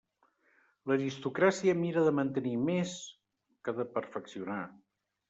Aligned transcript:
L'aristocràcia 0.91 1.75
mira 1.81 2.03
de 2.07 2.13
mantenir 2.19 2.53
més 2.71 2.95
que 3.69 3.75
de 3.81 3.87
perfeccionar. 3.99 4.57